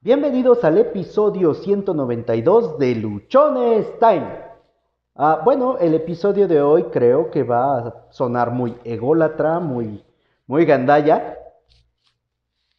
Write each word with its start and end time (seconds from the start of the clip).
Bienvenidos 0.00 0.62
al 0.62 0.78
episodio 0.78 1.54
192 1.54 2.78
de 2.78 2.94
Luchones 2.94 3.98
Time. 3.98 4.28
Ah, 5.16 5.40
bueno, 5.44 5.76
el 5.78 5.92
episodio 5.92 6.46
de 6.46 6.62
hoy 6.62 6.84
creo 6.84 7.32
que 7.32 7.42
va 7.42 7.78
a 7.78 7.94
sonar 8.10 8.52
muy 8.52 8.76
ególatra, 8.84 9.58
muy, 9.58 10.04
muy 10.46 10.64
gandalla. 10.64 11.36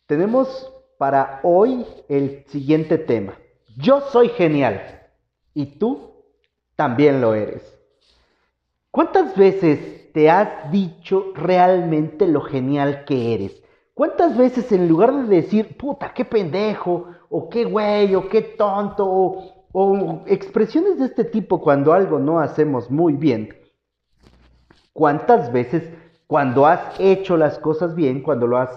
Tenemos 0.05 0.71
para 0.97 1.41
hoy 1.43 1.85
el 2.07 2.45
siguiente 2.47 2.97
tema. 2.97 3.33
Yo 3.75 3.99
soy 3.99 4.29
genial 4.29 4.81
y 5.53 5.77
tú 5.77 6.23
también 6.77 7.19
lo 7.19 7.33
eres. 7.35 7.61
¿Cuántas 8.91 9.35
veces 9.35 10.09
te 10.13 10.29
has 10.29 10.71
dicho 10.71 11.33
realmente 11.35 12.25
lo 12.29 12.39
genial 12.39 13.03
que 13.03 13.33
eres? 13.33 13.61
¿Cuántas 13.99 14.37
veces 14.37 14.71
en 14.71 14.87
lugar 14.87 15.27
de 15.27 15.41
decir, 15.41 15.75
puta, 15.75 16.13
qué 16.13 16.23
pendejo, 16.23 17.07
o 17.29 17.49
qué 17.49 17.65
güey, 17.65 18.15
o 18.15 18.29
qué 18.29 18.41
tonto, 18.41 19.05
o, 19.73 20.23
expresiones 20.25 20.99
de 20.99 21.07
este 21.07 21.25
tipo 21.25 21.59
cuando 21.59 21.91
algo 21.91 22.17
no 22.17 22.39
hacemos 22.39 22.89
muy 22.89 23.17
bien, 23.17 23.53
cuántas 24.93 25.51
veces 25.51 25.83
cuando 26.27 26.65
has 26.65 26.97
hecho 26.97 27.35
las 27.35 27.59
cosas 27.59 27.93
bien, 27.93 28.21
cuando 28.21 28.47
lo 28.47 28.59
has, 28.59 28.69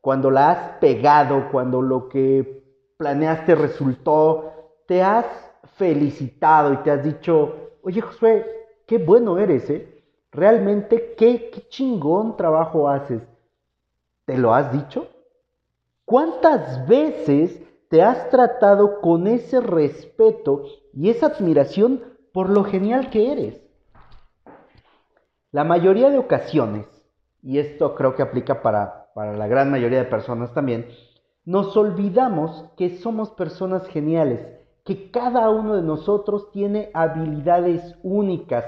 cuando 0.00 0.30
la 0.30 0.52
has 0.52 0.78
pegado, 0.78 1.48
cuando 1.50 1.82
lo 1.82 2.08
que 2.08 2.62
planeaste 2.98 3.56
resultó, 3.56 4.52
te 4.86 5.02
has 5.02 5.26
felicitado 5.74 6.74
y 6.74 6.76
te 6.84 6.92
has 6.92 7.02
dicho, 7.02 7.72
oye 7.82 8.00
Josué, 8.00 8.46
qué 8.86 8.98
bueno 8.98 9.38
eres, 9.38 9.68
¿eh? 9.70 10.04
Realmente, 10.30 11.16
qué, 11.18 11.50
qué 11.50 11.68
chingón 11.68 12.36
trabajo 12.36 12.88
haces. 12.88 13.22
¿Te 14.28 14.36
lo 14.36 14.52
has 14.52 14.70
dicho? 14.70 15.08
¿Cuántas 16.04 16.86
veces 16.86 17.62
te 17.88 18.02
has 18.02 18.28
tratado 18.28 19.00
con 19.00 19.26
ese 19.26 19.58
respeto 19.58 20.64
y 20.92 21.08
esa 21.08 21.28
admiración 21.28 22.02
por 22.34 22.50
lo 22.50 22.62
genial 22.62 23.08
que 23.08 23.32
eres? 23.32 23.62
La 25.50 25.64
mayoría 25.64 26.10
de 26.10 26.18
ocasiones, 26.18 26.86
y 27.40 27.58
esto 27.58 27.94
creo 27.94 28.16
que 28.16 28.22
aplica 28.22 28.60
para, 28.60 29.10
para 29.14 29.34
la 29.34 29.46
gran 29.46 29.70
mayoría 29.70 30.00
de 30.00 30.10
personas 30.10 30.52
también, 30.52 30.88
nos 31.46 31.74
olvidamos 31.74 32.66
que 32.76 32.98
somos 32.98 33.30
personas 33.30 33.86
geniales, 33.86 34.46
que 34.84 35.10
cada 35.10 35.48
uno 35.48 35.74
de 35.74 35.82
nosotros 35.82 36.52
tiene 36.52 36.90
habilidades 36.92 37.96
únicas, 38.02 38.66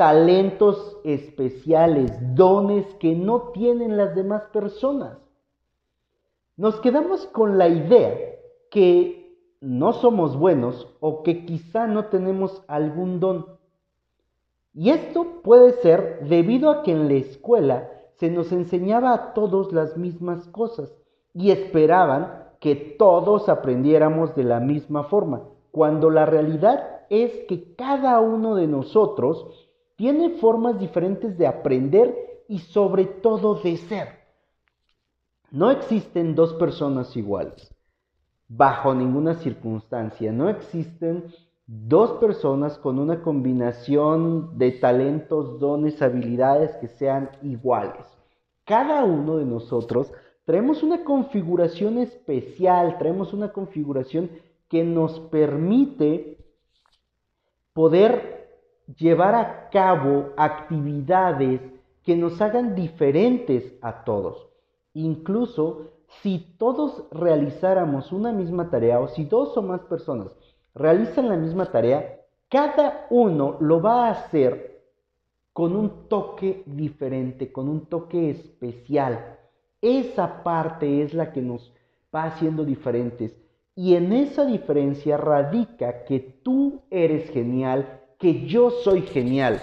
talentos 0.00 0.96
especiales, 1.04 2.10
dones 2.34 2.86
que 2.94 3.14
no 3.14 3.50
tienen 3.52 3.98
las 3.98 4.14
demás 4.14 4.44
personas. 4.50 5.18
Nos 6.56 6.80
quedamos 6.80 7.26
con 7.26 7.58
la 7.58 7.68
idea 7.68 8.16
que 8.70 9.36
no 9.60 9.92
somos 9.92 10.38
buenos 10.38 10.88
o 11.00 11.22
que 11.22 11.44
quizá 11.44 11.86
no 11.86 12.06
tenemos 12.06 12.64
algún 12.66 13.20
don. 13.20 13.44
Y 14.72 14.88
esto 14.88 15.42
puede 15.42 15.72
ser 15.82 16.26
debido 16.26 16.70
a 16.70 16.82
que 16.82 16.92
en 16.92 17.06
la 17.08 17.14
escuela 17.16 17.90
se 18.16 18.30
nos 18.30 18.52
enseñaba 18.52 19.12
a 19.12 19.34
todos 19.34 19.70
las 19.70 19.98
mismas 19.98 20.48
cosas 20.48 20.96
y 21.34 21.50
esperaban 21.50 22.44
que 22.58 22.74
todos 22.74 23.50
aprendiéramos 23.50 24.34
de 24.34 24.44
la 24.44 24.60
misma 24.60 25.04
forma, 25.04 25.42
cuando 25.72 26.08
la 26.08 26.24
realidad 26.24 27.02
es 27.10 27.44
que 27.48 27.74
cada 27.74 28.18
uno 28.20 28.54
de 28.54 28.66
nosotros 28.66 29.66
tiene 30.00 30.30
formas 30.38 30.80
diferentes 30.80 31.36
de 31.36 31.46
aprender 31.46 32.42
y 32.48 32.60
sobre 32.60 33.04
todo 33.04 33.56
de 33.56 33.76
ser. 33.76 34.08
No 35.50 35.70
existen 35.70 36.34
dos 36.34 36.54
personas 36.54 37.14
iguales. 37.18 37.70
Bajo 38.48 38.94
ninguna 38.94 39.34
circunstancia. 39.34 40.32
No 40.32 40.48
existen 40.48 41.26
dos 41.66 42.12
personas 42.12 42.78
con 42.78 42.98
una 42.98 43.20
combinación 43.20 44.56
de 44.56 44.72
talentos, 44.72 45.60
dones, 45.60 46.00
habilidades 46.00 46.74
que 46.76 46.88
sean 46.88 47.28
iguales. 47.42 48.06
Cada 48.64 49.04
uno 49.04 49.36
de 49.36 49.44
nosotros 49.44 50.10
traemos 50.46 50.82
una 50.82 51.04
configuración 51.04 51.98
especial, 51.98 52.96
traemos 52.96 53.34
una 53.34 53.52
configuración 53.52 54.30
que 54.66 54.82
nos 54.82 55.20
permite 55.20 56.38
poder 57.74 58.39
llevar 58.98 59.34
a 59.34 59.68
cabo 59.70 60.30
actividades 60.36 61.60
que 62.02 62.16
nos 62.16 62.40
hagan 62.40 62.74
diferentes 62.74 63.74
a 63.82 64.04
todos. 64.04 64.48
Incluso 64.94 65.92
si 66.22 66.54
todos 66.58 67.04
realizáramos 67.12 68.12
una 68.12 68.32
misma 68.32 68.68
tarea 68.70 69.00
o 69.00 69.08
si 69.08 69.24
dos 69.24 69.56
o 69.56 69.62
más 69.62 69.82
personas 69.82 70.36
realizan 70.74 71.28
la 71.28 71.36
misma 71.36 71.66
tarea, 71.66 72.20
cada 72.48 73.06
uno 73.10 73.56
lo 73.60 73.80
va 73.80 74.06
a 74.06 74.10
hacer 74.10 74.82
con 75.52 75.76
un 75.76 76.08
toque 76.08 76.62
diferente, 76.66 77.52
con 77.52 77.68
un 77.68 77.86
toque 77.86 78.30
especial. 78.30 79.38
Esa 79.80 80.42
parte 80.42 81.02
es 81.02 81.14
la 81.14 81.32
que 81.32 81.42
nos 81.42 81.72
va 82.14 82.24
haciendo 82.24 82.64
diferentes. 82.64 83.36
Y 83.74 83.94
en 83.94 84.12
esa 84.12 84.44
diferencia 84.44 85.16
radica 85.16 86.04
que 86.04 86.20
tú 86.20 86.82
eres 86.90 87.30
genial 87.30 87.99
que 88.20 88.46
yo 88.46 88.70
soy 88.70 89.02
genial. 89.02 89.60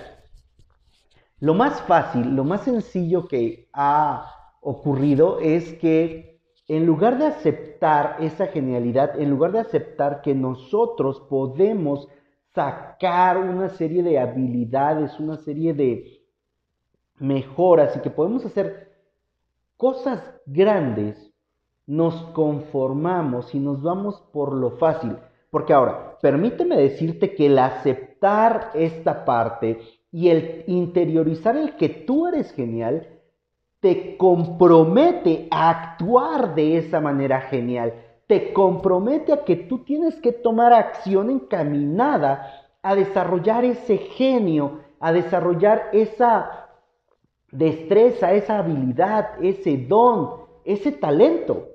Lo 1.39 1.53
más 1.53 1.79
fácil, 1.83 2.35
lo 2.35 2.43
más 2.43 2.63
sencillo 2.63 3.27
que 3.27 3.69
ha 3.71 4.53
ocurrido 4.59 5.39
es 5.39 5.73
que 5.73 6.41
en 6.67 6.85
lugar 6.85 7.19
de 7.19 7.27
aceptar 7.27 8.17
esa 8.19 8.47
genialidad, 8.47 9.17
en 9.19 9.29
lugar 9.29 9.51
de 9.51 9.59
aceptar 9.59 10.21
que 10.21 10.33
nosotros 10.33 11.21
podemos 11.29 12.07
sacar 12.53 13.37
una 13.37 13.69
serie 13.69 14.01
de 14.01 14.19
habilidades, 14.19 15.19
una 15.19 15.37
serie 15.37 15.73
de 15.75 16.23
mejoras 17.19 17.95
y 17.95 17.99
que 17.99 18.09
podemos 18.09 18.43
hacer 18.43 18.91
cosas 19.77 20.23
grandes, 20.47 21.31
nos 21.85 22.15
conformamos 22.33 23.53
y 23.53 23.59
nos 23.59 23.81
vamos 23.81 24.21
por 24.33 24.53
lo 24.53 24.71
fácil. 24.71 25.15
Porque 25.51 25.71
ahora, 25.71 26.06
permíteme 26.21 26.77
decirte 26.77 27.33
que 27.33 27.47
el 27.47 27.59
aceptar 27.59 28.71
esta 28.73 29.25
parte 29.25 29.79
y 30.11 30.29
el 30.29 30.63
interiorizar 30.67 31.55
el 31.57 31.75
que 31.75 31.89
tú 31.89 32.27
eres 32.27 32.51
genial, 32.53 33.07
te 33.79 34.17
compromete 34.17 35.47
a 35.51 35.69
actuar 35.69 36.55
de 36.55 36.77
esa 36.77 36.99
manera 36.99 37.41
genial. 37.41 37.93
Te 38.25 38.51
compromete 38.51 39.33
a 39.33 39.43
que 39.45 39.55
tú 39.55 39.83
tienes 39.83 40.15
que 40.15 40.31
tomar 40.31 40.73
acción 40.73 41.29
encaminada 41.29 42.65
a 42.81 42.95
desarrollar 42.95 43.63
ese 43.63 43.97
genio, 43.97 44.81
a 44.99 45.11
desarrollar 45.13 45.89
esa 45.93 46.69
destreza, 47.51 48.33
esa 48.33 48.59
habilidad, 48.59 49.43
ese 49.43 49.77
don, 49.77 50.47
ese 50.65 50.91
talento. 50.91 51.69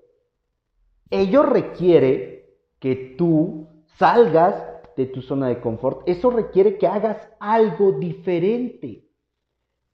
Ello 1.10 1.42
requiere 1.42 2.56
que 2.78 3.14
tú 3.16 3.68
salgas 3.96 4.54
de 4.96 5.06
tu 5.06 5.22
zona 5.22 5.48
de 5.48 5.60
confort. 5.60 6.02
Eso 6.06 6.30
requiere 6.30 6.78
que 6.78 6.86
hagas 6.86 7.28
algo 7.40 7.92
diferente. 7.92 9.04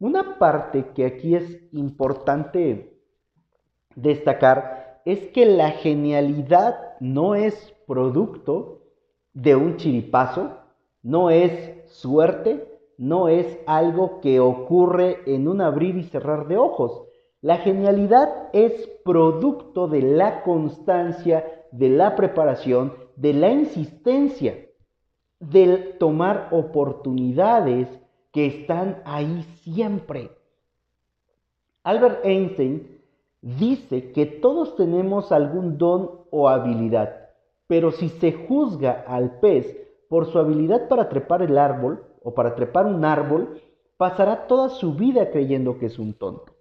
Una 0.01 0.39
parte 0.39 0.87
que 0.95 1.05
aquí 1.05 1.35
es 1.35 1.73
importante 1.73 2.99
destacar 3.95 5.01
es 5.05 5.29
que 5.29 5.47
la 5.47 5.71
genialidad 5.71 6.99
no 7.01 7.35
es 7.35 7.75
producto 7.87 8.83
de 9.33 9.57
un 9.57 9.77
chiripazo, 9.77 10.59
no 11.03 11.31
es 11.31 11.75
suerte, 11.89 12.69
no 12.99 13.29
es 13.29 13.59
algo 13.67 14.21
que 14.21 14.41
ocurre 14.41 15.23
en 15.27 15.49
un 15.49 15.61
abrir 15.61 15.97
y 15.97 16.05
cerrar 16.05 16.49
de 16.49 16.59
ojos. 16.59 17.05
La 17.41 17.59
genialidad 17.59 18.49
es 18.53 18.89
producto 19.05 19.87
de 19.87 20.03
la 20.03 20.43
constancia, 20.43 21.65
de 21.71 21.89
la 21.89 22.17
preparación, 22.17 23.08
de 23.19 23.33
la 23.33 23.51
insistencia, 23.51 24.65
del 25.41 25.99
tomar 25.99 26.49
oportunidades 26.53 27.89
que 28.33 28.47
están 28.47 29.03
ahí 29.05 29.43
siempre. 29.63 30.31
Albert 31.83 32.25
Einstein 32.25 33.01
dice 33.41 34.13
que 34.13 34.27
todos 34.27 34.77
tenemos 34.77 35.33
algún 35.33 35.79
don 35.79 36.21
o 36.31 36.49
habilidad, 36.49 37.31
pero 37.67 37.91
si 37.91 38.09
se 38.09 38.33
juzga 38.33 39.05
al 39.07 39.41
pez 39.41 39.77
por 40.09 40.27
su 40.27 40.39
habilidad 40.39 40.89
para 40.89 41.09
trepar 41.09 41.43
el 41.43 41.59
árbol 41.59 42.05
o 42.23 42.35
para 42.35 42.55
trepar 42.55 42.87
un 42.87 43.05
árbol, 43.05 43.61
pasará 43.97 44.47
toda 44.47 44.69
su 44.69 44.95
vida 44.95 45.31
creyendo 45.33 45.79
que 45.79 45.87
es 45.87 45.99
un 45.99 46.15
tonto. 46.15 46.53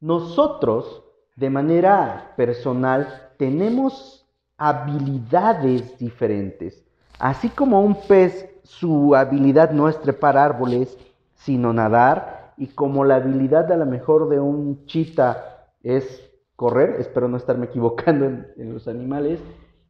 Nosotros, 0.00 1.02
de 1.36 1.48
manera 1.48 2.34
personal, 2.36 3.30
tenemos 3.38 4.27
habilidades 4.58 5.96
diferentes. 5.98 6.84
Así 7.18 7.48
como 7.48 7.80
un 7.80 7.94
pez, 8.02 8.48
su 8.64 9.14
habilidad 9.14 9.70
no 9.70 9.88
es 9.88 9.98
trepar 10.00 10.36
árboles, 10.36 10.98
sino 11.34 11.72
nadar, 11.72 12.52
y 12.58 12.66
como 12.66 13.04
la 13.04 13.16
habilidad 13.16 13.70
a 13.72 13.76
lo 13.76 13.86
mejor 13.86 14.28
de 14.28 14.40
un 14.40 14.84
chita 14.86 15.68
es 15.82 16.28
correr, 16.56 16.96
espero 16.98 17.28
no 17.28 17.36
estarme 17.36 17.66
equivocando 17.66 18.24
en, 18.24 18.74
los 18.74 18.88
animales, 18.88 19.40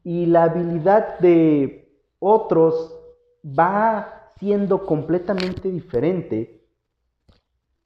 y 0.05 0.27
la 0.27 0.45
habilidad 0.45 1.19
de 1.19 1.91
otros 2.19 2.95
va 3.43 4.33
siendo 4.39 4.85
completamente 4.85 5.71
diferente. 5.71 6.63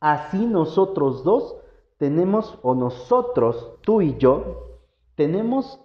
Así 0.00 0.46
nosotros 0.46 1.22
dos 1.22 1.56
tenemos, 1.96 2.58
o 2.62 2.74
nosotros, 2.74 3.78
tú 3.82 4.02
y 4.02 4.16
yo, 4.18 4.80
tenemos 5.14 5.81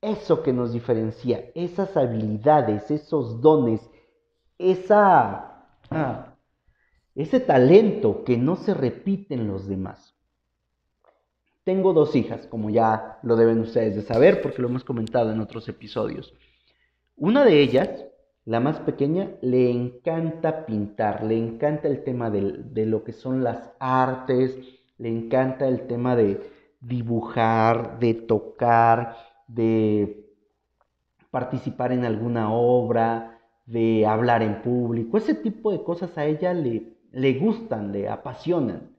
eso 0.00 0.42
que 0.42 0.52
nos 0.52 0.72
diferencia, 0.72 1.50
esas 1.54 1.96
habilidades, 1.96 2.90
esos 2.90 3.40
dones, 3.40 3.80
esa, 4.58 5.66
ah, 5.90 6.34
ese 7.14 7.40
talento 7.40 8.24
que 8.24 8.36
no 8.36 8.56
se 8.56 8.74
repite 8.74 9.34
en 9.34 9.46
los 9.46 9.68
demás. 9.68 10.14
Tengo 11.64 11.92
dos 11.92 12.16
hijas, 12.16 12.46
como 12.46 12.70
ya 12.70 13.18
lo 13.22 13.36
deben 13.36 13.60
ustedes 13.60 13.94
de 13.94 14.02
saber 14.02 14.40
porque 14.40 14.62
lo 14.62 14.68
hemos 14.68 14.84
comentado 14.84 15.30
en 15.30 15.40
otros 15.40 15.68
episodios. 15.68 16.34
Una 17.16 17.44
de 17.44 17.60
ellas, 17.60 18.06
la 18.46 18.60
más 18.60 18.80
pequeña, 18.80 19.32
le 19.42 19.70
encanta 19.70 20.64
pintar, 20.64 21.22
le 21.22 21.36
encanta 21.36 21.88
el 21.88 22.02
tema 22.02 22.30
de, 22.30 22.52
de 22.64 22.86
lo 22.86 23.04
que 23.04 23.12
son 23.12 23.44
las 23.44 23.70
artes, 23.78 24.56
le 24.96 25.10
encanta 25.10 25.68
el 25.68 25.86
tema 25.86 26.16
de 26.16 26.40
dibujar, 26.80 27.98
de 27.98 28.14
tocar, 28.14 29.29
de 29.54 30.26
participar 31.30 31.92
en 31.92 32.04
alguna 32.04 32.52
obra, 32.52 33.38
de 33.66 34.06
hablar 34.06 34.42
en 34.42 34.62
público, 34.62 35.16
ese 35.16 35.34
tipo 35.34 35.70
de 35.70 35.82
cosas 35.82 36.16
a 36.18 36.24
ella 36.24 36.52
le, 36.52 36.94
le 37.12 37.34
gustan, 37.38 37.92
le 37.92 38.08
apasionan. 38.08 38.96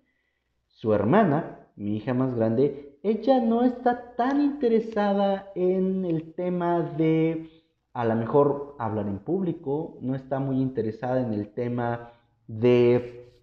Su 0.67 0.93
hermana, 0.93 1.67
mi 1.75 1.97
hija 1.97 2.13
más 2.13 2.33
grande, 2.35 2.97
ella 3.03 3.39
no 3.39 3.63
está 3.63 4.15
tan 4.15 4.41
interesada 4.41 5.51
en 5.55 6.05
el 6.05 6.33
tema 6.33 6.81
de 6.81 7.49
a 7.93 8.05
lo 8.05 8.15
mejor 8.15 8.75
hablar 8.79 9.07
en 9.07 9.19
público, 9.19 9.97
no 10.01 10.15
está 10.15 10.39
muy 10.39 10.61
interesada 10.61 11.21
en 11.21 11.33
el 11.33 11.53
tema 11.53 12.13
de 12.47 13.33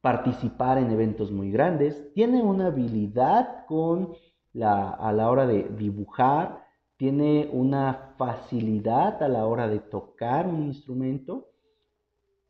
participar 0.00 0.78
en 0.78 0.90
eventos 0.90 1.30
muy 1.30 1.50
grandes, 1.50 2.12
tiene 2.12 2.42
una 2.42 2.66
habilidad 2.66 3.64
con 3.66 4.14
la, 4.52 4.90
a 4.90 5.12
la 5.12 5.30
hora 5.30 5.46
de 5.46 5.64
dibujar, 5.76 6.66
tiene 6.96 7.48
una 7.52 8.14
facilidad 8.16 9.22
a 9.22 9.28
la 9.28 9.46
hora 9.46 9.66
de 9.68 9.80
tocar 9.80 10.46
un 10.46 10.62
instrumento, 10.62 11.48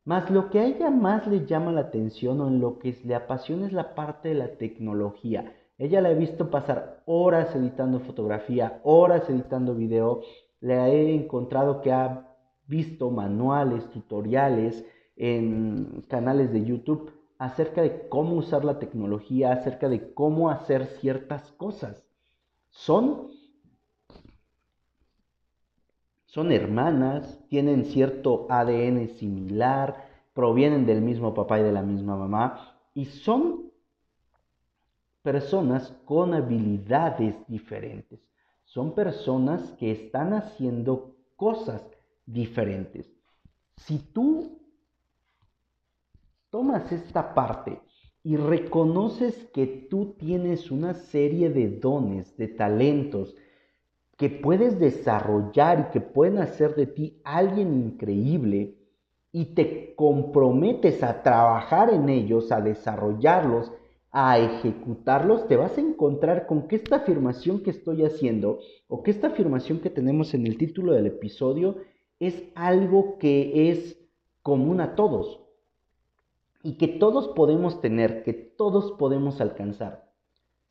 más 0.05 0.31
lo 0.31 0.51
que 0.51 0.59
a 0.59 0.67
ella 0.67 0.91
más 0.91 1.27
le 1.27 1.47
llama 1.47 1.73
la 1.73 1.83
atención 1.83 2.41
o 2.41 2.49
en 2.49 2.61
lo 2.61 2.79
que 2.79 2.99
le 3.05 3.15
apasiona 3.15 3.67
es 3.67 3.73
la 3.73 3.95
parte 3.95 4.31
de 4.31 4.35
la 4.35 4.57
tecnología. 4.57 5.55
Ella 5.79 6.01
la 6.01 6.11
he 6.11 6.15
visto 6.15 6.51
pasar 6.51 7.03
horas 7.07 7.55
editando 7.55 8.01
fotografía, 8.01 8.81
horas 8.83 9.31
editando 9.31 9.75
video. 9.75 10.21
Le 10.61 10.75
he 10.75 11.15
encontrado 11.15 11.81
que 11.81 11.93
ha 11.93 12.37
visto 12.67 13.11
manuales, 13.11 13.89
tutoriales 13.91 14.85
en 15.17 16.05
canales 16.09 16.53
de 16.53 16.65
YouTube 16.65 17.22
acerca 17.43 17.83
de 17.83 18.09
cómo 18.09 18.37
usar 18.37 18.65
la 18.65 18.79
tecnología, 18.79 19.51
acerca 19.51 19.89
de 19.89 20.15
cómo 20.15 20.49
hacer 20.49 20.87
ciertas 21.01 21.51
cosas. 21.53 22.07
Son, 22.71 23.33
son 26.27 26.53
hermanas, 26.53 27.45
tienen 27.49 27.87
cierto 27.87 28.47
ADN 28.49 29.09
similar, 29.17 30.09
provienen 30.33 30.87
del 30.87 31.03
mismo 31.03 31.35
papá 31.35 31.59
y 31.59 31.65
de 31.65 31.73
la 31.73 31.83
misma 31.83 32.17
mamá 32.17 32.79
y 32.95 33.07
son 33.07 33.73
personas 35.23 35.93
con 36.05 36.35
habilidades 36.35 37.35
diferentes. 37.49 38.21
Son 38.63 38.95
personas 38.95 39.73
que 39.73 39.91
están 39.91 40.33
haciendo 40.33 41.17
cosas 41.35 41.83
diferentes. 42.25 43.13
Si 43.79 43.99
tú 43.99 44.62
tomas 46.53 46.93
esta 46.93 47.35
parte 47.35 47.81
y 48.23 48.37
reconoces 48.37 49.35
que 49.55 49.67
tú 49.67 50.15
tienes 50.19 50.71
una 50.71 50.93
serie 50.93 51.49
de 51.49 51.69
dones, 51.81 52.37
de 52.37 52.47
talentos, 52.47 53.35
que 54.19 54.29
puedes 54.29 54.79
desarrollar 54.79 55.89
y 55.89 55.93
que 55.93 56.03
pueden 56.03 56.39
hacer 56.39 56.77
de 56.77 56.87
ti 56.87 57.21
alguien 57.25 57.73
increíble 57.73 58.77
y 59.33 59.47
te 59.55 59.95
comprometes 59.97 61.03
a 61.03 61.23
trabajar 61.23 61.89
en 61.91 62.11
ellos, 62.11 62.53
a 62.53 62.61
desarrollarlos, 62.61 63.73
a 64.11 64.39
ejecutarlos, 64.39 65.49
te 65.49 65.57
vas 65.57 65.79
a 65.79 65.81
encontrar 65.81 66.47
con 66.47 66.69
que 66.69 66.77
esta 66.77 66.97
afirmación 66.97 67.63
que 67.63 67.71
estoy 67.71 68.05
haciendo 68.05 68.59
o 68.89 69.03
que 69.03 69.11
esta 69.11 69.29
afirmación 69.29 69.81
que 69.81 69.89
tenemos 69.89 70.35
en 70.35 70.47
el 70.47 70.59
título 70.59 70.93
del 70.93 71.07
episodio 71.07 71.79
es 72.21 72.45
algo 72.55 73.17
que 73.19 73.71
es 73.71 73.99
común 74.43 74.83
a 74.83 74.95
todos 74.95 75.42
y 76.63 76.79
que 76.79 76.89
todos 76.89 77.29
podemos 77.29 77.81
tener, 77.81 78.23
que 78.23 78.33
todos 78.33 78.93
podemos 78.93 79.41
alcanzar. 79.41 80.09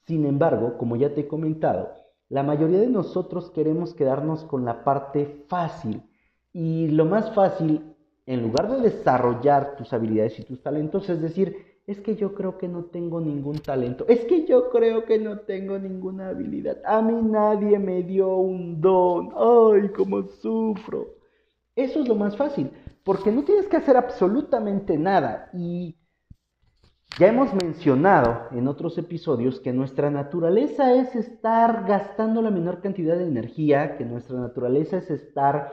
Sin 0.05 0.25
embargo, 0.25 0.77
como 0.77 0.95
ya 0.95 1.13
te 1.13 1.21
he 1.21 1.27
comentado, 1.27 1.89
la 2.29 2.43
mayoría 2.43 2.79
de 2.79 2.88
nosotros 2.88 3.51
queremos 3.51 3.93
quedarnos 3.93 4.45
con 4.45 4.65
la 4.65 4.83
parte 4.83 5.43
fácil. 5.47 6.01
Y 6.53 6.88
lo 6.88 7.05
más 7.05 7.33
fácil, 7.35 7.95
en 8.25 8.41
lugar 8.41 8.71
de 8.71 8.81
desarrollar 8.81 9.75
tus 9.75 9.91
habilidades 9.93 10.39
y 10.39 10.43
tus 10.43 10.61
talentos, 10.61 11.09
es 11.09 11.21
decir, 11.21 11.71
es 11.88 11.99
que 11.99 12.15
yo 12.15 12.33
creo 12.33 12.57
que 12.57 12.67
no 12.67 12.85
tengo 12.85 13.19
ningún 13.19 13.59
talento, 13.59 14.05
es 14.07 14.21
que 14.25 14.45
yo 14.45 14.69
creo 14.69 15.03
que 15.05 15.19
no 15.19 15.39
tengo 15.39 15.77
ninguna 15.77 16.29
habilidad, 16.29 16.77
a 16.85 17.01
mí 17.01 17.19
nadie 17.21 17.79
me 17.79 18.03
dio 18.03 18.37
un 18.37 18.79
don, 18.79 19.31
ay, 19.35 19.89
cómo 19.89 20.23
sufro. 20.23 21.15
Eso 21.75 22.01
es 22.01 22.07
lo 22.07 22.15
más 22.15 22.37
fácil, 22.37 22.71
porque 23.03 23.31
no 23.31 23.44
tienes 23.44 23.68
que 23.68 23.77
hacer 23.77 23.98
absolutamente 23.98 24.98
nada. 24.98 25.50
Y 25.53 25.98
ya 27.19 27.27
hemos 27.27 27.53
mencionado 27.53 28.48
en 28.51 28.68
otros 28.68 28.98
episodios 28.98 29.59
que 29.59 29.74
nuestra 29.74 30.09
naturaleza 30.09 30.94
es 30.94 31.15
estar 31.15 31.86
gastando 31.86 32.42
la 32.42 32.51
menor 32.51 32.81
cantidad 32.81 33.18
de 33.18 33.27
energía, 33.27 33.98
que 33.98 34.06
nuestra 34.06 34.39
naturaleza 34.39 34.98
es 34.98 35.09
estar 35.09 35.71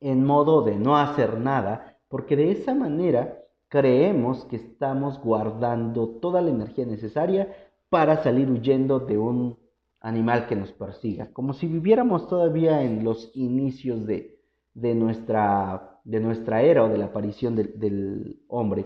en 0.00 0.24
modo 0.24 0.62
de 0.62 0.76
no 0.76 0.96
hacer 0.96 1.38
nada, 1.40 1.98
porque 2.08 2.36
de 2.36 2.52
esa 2.52 2.74
manera 2.74 3.40
creemos 3.68 4.44
que 4.44 4.56
estamos 4.56 5.18
guardando 5.20 6.08
toda 6.20 6.40
la 6.40 6.50
energía 6.50 6.86
necesaria 6.86 7.48
para 7.88 8.22
salir 8.22 8.50
huyendo 8.50 9.00
de 9.00 9.18
un 9.18 9.58
animal 10.00 10.46
que 10.46 10.54
nos 10.54 10.70
persiga, 10.72 11.32
como 11.32 11.54
si 11.54 11.66
viviéramos 11.66 12.28
todavía 12.28 12.82
en 12.82 13.02
los 13.02 13.30
inicios 13.34 14.06
de, 14.06 14.38
de 14.74 14.94
nuestra 14.94 15.93
de 16.04 16.20
nuestra 16.20 16.62
era 16.62 16.84
o 16.84 16.88
de 16.88 16.98
la 16.98 17.06
aparición 17.06 17.56
del, 17.56 18.40
hombre. 18.48 18.84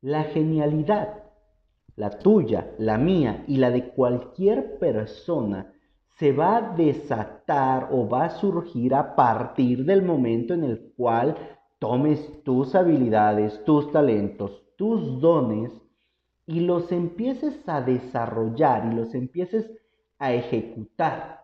La 0.00 0.24
genialidad, 0.24 1.22
la 1.94 2.10
tuya, 2.10 2.74
la 2.78 2.98
mía 2.98 3.44
y 3.46 3.56
la 3.56 3.70
de 3.70 3.90
cualquier 3.90 4.78
persona, 4.78 5.72
se 6.18 6.32
va 6.32 6.56
a 6.56 6.76
desatar 6.76 7.88
o 7.92 8.08
va 8.08 8.24
a 8.24 8.30
surgir 8.30 8.94
a 8.94 9.14
partir 9.14 9.84
del 9.84 10.02
momento 10.02 10.54
en 10.54 10.64
el 10.64 10.92
cual 10.96 11.36
tomes 11.78 12.42
tus 12.42 12.74
habilidades, 12.74 13.64
tus 13.64 13.90
talentos, 13.92 14.62
tus 14.76 15.20
dones 15.20 15.72
y 16.46 16.60
los 16.60 16.90
empieces 16.92 17.68
a 17.68 17.80
desarrollar 17.80 18.92
y 18.92 18.96
los 18.96 19.14
empieces 19.14 19.70
a 20.18 20.32
ejecutar. 20.32 21.41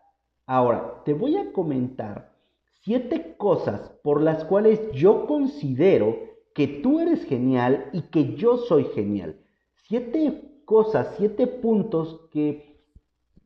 Ahora, 0.48 1.02
te 1.04 1.12
voy 1.12 1.36
a 1.36 1.52
comentar 1.52 2.32
siete 2.80 3.36
cosas 3.36 3.92
por 4.02 4.22
las 4.22 4.44
cuales 4.44 4.80
yo 4.92 5.26
considero 5.26 6.16
que 6.54 6.66
tú 6.66 7.00
eres 7.00 7.22
genial 7.26 7.90
y 7.92 8.00
que 8.04 8.34
yo 8.34 8.56
soy 8.56 8.84
genial. 8.94 9.38
Siete 9.74 10.62
cosas, 10.64 11.14
siete 11.18 11.46
puntos 11.46 12.22
que 12.30 12.80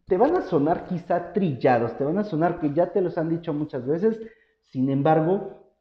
te 0.06 0.16
van 0.16 0.36
a 0.36 0.42
sonar 0.42 0.86
quizá 0.86 1.32
trillados, 1.32 1.98
te 1.98 2.04
van 2.04 2.18
a 2.18 2.24
sonar 2.24 2.60
que 2.60 2.72
ya 2.72 2.92
te 2.92 3.00
los 3.00 3.18
han 3.18 3.30
dicho 3.30 3.52
muchas 3.52 3.84
veces. 3.84 4.20
Sin 4.62 4.88
embargo, 4.88 5.72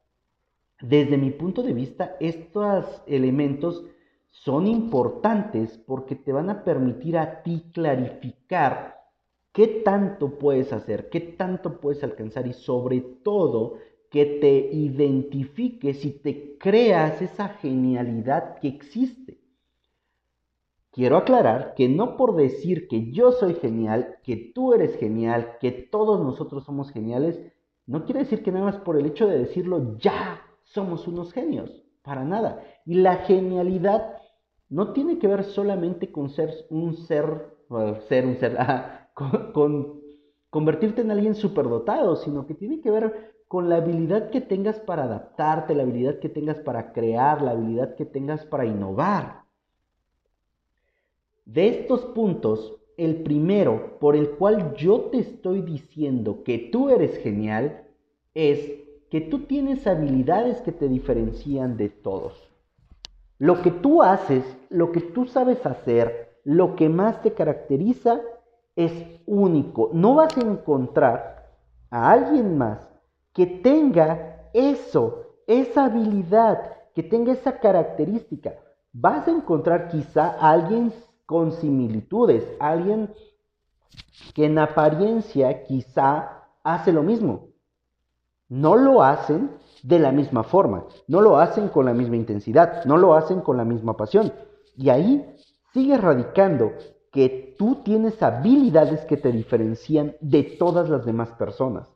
desde 0.82 1.20
mi 1.20 1.30
punto 1.30 1.62
de 1.62 1.74
vista, 1.74 2.16
estos 2.20 3.04
elementos 3.06 3.86
son 4.32 4.66
importantes 4.66 5.78
porque 5.86 6.16
te 6.16 6.34
van 6.34 6.50
a 6.50 6.64
permitir 6.64 7.20
a 7.20 7.44
ti 7.44 7.70
clarificar 7.72 9.01
qué 9.52 9.68
tanto 9.68 10.38
puedes 10.40 10.72
hacer, 10.74 11.10
qué 11.10 11.20
tanto 11.20 11.80
puedes 11.80 12.04
alcanzar 12.04 12.48
y 12.48 12.54
sobre 12.54 13.02
todo 13.02 13.78
que 14.10 14.26
te 14.26 14.70
identifiques 14.74 16.04
y 16.06 16.12
te 16.12 16.58
creas 16.58 17.22
esa 17.22 17.50
genialidad 17.50 18.60
que 18.60 18.68
existe. 18.68 19.40
Quiero 20.92 21.16
aclarar 21.16 21.74
que 21.76 21.88
no 21.88 22.18
por 22.18 22.36
decir 22.36 22.90
que 22.90 23.12
yo 23.12 23.32
soy 23.32 23.54
genial, 23.56 24.18
que 24.24 24.36
tú 24.54 24.74
eres 24.74 24.98
genial, 24.98 25.58
que 25.62 25.72
todos 25.72 26.20
nosotros 26.20 26.66
somos 26.66 26.92
geniales, 26.92 27.40
no 27.86 28.04
quiere 28.04 28.22
decir 28.22 28.44
que 28.44 28.52
nada 28.52 28.66
más 28.66 28.78
por 28.78 28.98
el 28.98 29.06
hecho 29.06 29.28
de 29.28 29.40
decirlo 29.40 29.98
ya 29.98 30.42
somos 30.64 31.08
unos 31.08 31.32
genios, 31.32 31.84
para 32.02 32.26
nada. 32.26 32.62
Y 32.86 32.96
la 32.96 33.18
genialidad 33.18 34.18
no 34.68 34.92
tiene 34.92 35.18
que 35.18 35.28
ver 35.28 35.46
solamente 35.46 36.12
con 36.12 36.30
ser 36.30 36.54
un 36.70 36.96
ser, 36.96 37.56
ser 38.10 38.26
un 38.26 38.36
ser, 38.36 38.58
con, 39.14 40.02
convertirte 40.50 41.02
en 41.02 41.12
alguien 41.12 41.36
superdotado, 41.36 42.16
sino 42.18 42.46
que 42.46 42.54
tiene 42.54 42.82
que 42.82 42.92
ver 42.92 43.34
con 43.48 43.70
la 43.70 43.78
habilidad 43.78 44.30
que 44.30 44.42
tengas 44.42 44.80
para 44.80 45.04
adaptarte, 45.04 45.76
la 45.76 45.84
habilidad 45.84 46.20
que 46.20 46.30
tengas 46.30 46.58
para 46.60 46.94
crear, 46.94 47.42
la 47.42 47.52
habilidad 47.52 47.96
que 47.96 48.06
tengas 48.06 48.46
para 48.46 48.66
innovar. 48.66 49.44
De 51.46 51.68
estos 51.68 52.02
puntos, 52.06 52.78
el 52.98 53.24
primero 53.24 53.98
por 54.00 54.16
el 54.16 54.32
cual 54.32 54.76
yo 54.76 55.02
te 55.12 55.20
estoy 55.20 55.62
diciendo 55.62 56.44
que 56.44 56.70
tú 56.72 56.90
eres 56.90 57.18
genial 57.18 57.84
es 58.34 58.72
que 59.10 59.22
tú 59.22 59.40
tienes 59.40 59.86
habilidades 59.88 60.62
que 60.62 60.72
te 60.72 60.88
diferencian 60.88 61.76
de 61.78 61.90
todos. 61.90 62.50
Lo 63.38 63.62
que 63.62 63.72
tú 63.72 64.04
haces, 64.04 64.46
lo 64.70 64.92
que 64.92 65.02
tú 65.02 65.26
sabes 65.26 65.66
hacer, 65.66 66.38
lo 66.44 66.76
que 66.76 66.90
más 66.90 67.22
te 67.22 67.34
caracteriza 67.34 68.22
es 68.76 69.22
único. 69.26 69.90
No 69.94 70.16
vas 70.16 70.36
a 70.38 70.42
encontrar 70.42 71.52
a 71.90 72.12
alguien 72.12 72.58
más 72.58 72.90
que 73.34 73.46
tenga 73.46 74.50
eso, 74.54 75.38
esa 75.48 75.86
habilidad, 75.86 76.78
que 76.94 77.04
tenga 77.04 77.34
esa 77.34 77.60
característica. 77.60 78.56
Vas 78.94 79.28
a 79.28 79.32
encontrar 79.32 79.88
quizá 79.88 80.36
a 80.40 80.52
alguien 80.52 80.94
con 81.26 81.54
similitudes, 81.54 82.46
alguien 82.60 83.10
que 84.34 84.46
en 84.46 84.60
apariencia 84.60 85.64
quizá 85.64 86.44
hace 86.64 86.92
lo 86.92 87.04
mismo. 87.04 87.48
No 88.50 88.76
lo 88.76 89.02
hacen 89.02 89.52
de 89.84 89.98
la 89.98 90.12
misma 90.12 90.44
forma, 90.44 90.86
no 91.08 91.22
lo 91.22 91.40
hacen 91.40 91.70
con 91.70 91.86
la 91.86 91.94
misma 91.94 92.18
intensidad, 92.18 92.84
no 92.86 92.98
lo 92.98 93.16
hacen 93.16 93.40
con 93.40 93.58
la 93.58 93.64
misma 93.64 93.96
pasión. 93.96 94.34
Y 94.76 94.90
ahí 94.90 95.36
sigue 95.74 95.98
radicando 95.98 96.74
que 97.12 97.56
tú 97.58 97.82
tienes 97.84 98.24
habilidades 98.24 99.02
que 99.06 99.18
te 99.18 99.32
diferencian 99.32 100.16
de 100.22 100.44
todas 100.44 100.90
las 100.90 101.06
demás 101.06 101.30
personas. 101.34 101.88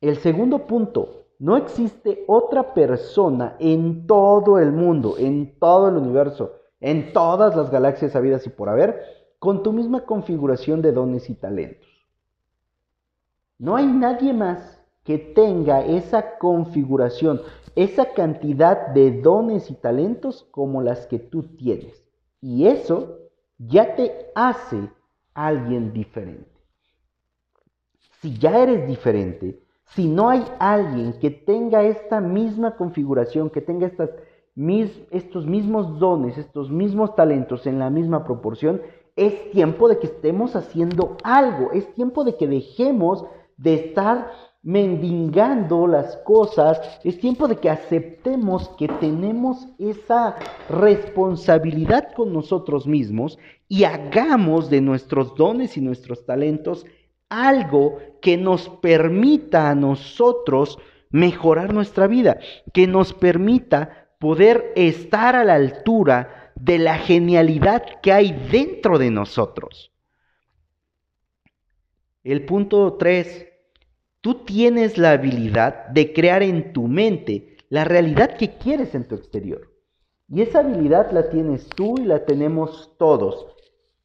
El 0.00 0.16
segundo 0.18 0.66
punto, 0.66 1.24
no 1.38 1.56
existe 1.56 2.24
otra 2.28 2.72
persona 2.72 3.56
en 3.58 4.06
todo 4.06 4.58
el 4.58 4.72
mundo, 4.72 5.16
en 5.18 5.58
todo 5.58 5.88
el 5.88 5.96
universo, 5.96 6.52
en 6.80 7.12
todas 7.12 7.56
las 7.56 7.70
galaxias 7.70 8.14
habidas 8.14 8.46
y 8.46 8.50
por 8.50 8.68
haber, 8.68 9.02
con 9.38 9.62
tu 9.62 9.72
misma 9.72 10.04
configuración 10.04 10.80
de 10.80 10.92
dones 10.92 11.28
y 11.28 11.34
talentos. 11.34 11.88
No 13.58 13.76
hay 13.76 13.86
nadie 13.86 14.32
más 14.32 14.80
que 15.02 15.18
tenga 15.18 15.84
esa 15.84 16.38
configuración, 16.38 17.40
esa 17.74 18.12
cantidad 18.12 18.88
de 18.88 19.20
dones 19.20 19.70
y 19.70 19.74
talentos 19.74 20.46
como 20.50 20.82
las 20.82 21.06
que 21.06 21.18
tú 21.18 21.42
tienes. 21.56 22.05
Y 22.40 22.66
eso 22.66 23.18
ya 23.58 23.96
te 23.96 24.30
hace 24.34 24.88
alguien 25.34 25.92
diferente. 25.92 26.50
Si 28.20 28.36
ya 28.38 28.58
eres 28.62 28.86
diferente, 28.86 29.60
si 29.94 30.08
no 30.08 30.28
hay 30.28 30.44
alguien 30.58 31.18
que 31.20 31.30
tenga 31.30 31.82
esta 31.82 32.20
misma 32.20 32.76
configuración, 32.76 33.50
que 33.50 33.60
tenga 33.60 33.86
estos 35.10 35.46
mismos 35.46 35.98
dones, 35.98 36.36
estos 36.38 36.70
mismos 36.70 37.14
talentos 37.14 37.66
en 37.66 37.78
la 37.78 37.90
misma 37.90 38.24
proporción, 38.24 38.82
es 39.14 39.50
tiempo 39.50 39.88
de 39.88 39.98
que 39.98 40.08
estemos 40.08 40.56
haciendo 40.56 41.16
algo, 41.22 41.72
es 41.72 41.92
tiempo 41.94 42.24
de 42.24 42.36
que 42.36 42.46
dejemos 42.46 43.24
de 43.56 43.74
estar 43.74 44.30
mendigando 44.66 45.86
las 45.86 46.16
cosas, 46.18 46.80
es 47.04 47.20
tiempo 47.20 47.46
de 47.46 47.54
que 47.54 47.70
aceptemos 47.70 48.68
que 48.70 48.88
tenemos 48.88 49.68
esa 49.78 50.34
responsabilidad 50.68 52.12
con 52.14 52.32
nosotros 52.32 52.84
mismos 52.84 53.38
y 53.68 53.84
hagamos 53.84 54.68
de 54.68 54.80
nuestros 54.80 55.36
dones 55.36 55.76
y 55.76 55.80
nuestros 55.80 56.26
talentos 56.26 56.84
algo 57.28 57.98
que 58.20 58.36
nos 58.36 58.68
permita 58.68 59.70
a 59.70 59.76
nosotros 59.76 60.80
mejorar 61.10 61.72
nuestra 61.72 62.08
vida, 62.08 62.40
que 62.72 62.88
nos 62.88 63.14
permita 63.14 64.08
poder 64.18 64.72
estar 64.74 65.36
a 65.36 65.44
la 65.44 65.54
altura 65.54 66.52
de 66.56 66.80
la 66.80 66.98
genialidad 66.98 67.84
que 68.02 68.12
hay 68.12 68.32
dentro 68.50 68.98
de 68.98 69.12
nosotros. 69.12 69.92
El 72.24 72.44
punto 72.44 72.94
3. 72.94 73.45
Tú 74.26 74.34
tienes 74.44 74.98
la 74.98 75.12
habilidad 75.12 75.86
de 75.90 76.12
crear 76.12 76.42
en 76.42 76.72
tu 76.72 76.88
mente 76.88 77.58
la 77.68 77.84
realidad 77.84 78.36
que 78.36 78.56
quieres 78.56 78.92
en 78.96 79.06
tu 79.06 79.14
exterior. 79.14 79.70
Y 80.28 80.42
esa 80.42 80.58
habilidad 80.58 81.12
la 81.12 81.30
tienes 81.30 81.68
tú 81.68 81.94
y 81.96 82.04
la 82.06 82.24
tenemos 82.24 82.92
todos 82.98 83.46